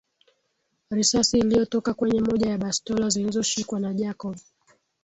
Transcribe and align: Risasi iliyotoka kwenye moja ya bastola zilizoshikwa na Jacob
Risasi 0.91 1.39
iliyotoka 1.39 1.93
kwenye 1.93 2.21
moja 2.21 2.49
ya 2.49 2.57
bastola 2.57 3.09
zilizoshikwa 3.09 3.79
na 3.79 3.93
Jacob 3.93 4.35